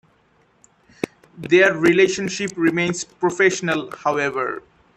Their 1.37 1.77
relationship 1.77 2.53
remains 2.57 3.03
professional, 3.03 3.91
however. 3.97 4.63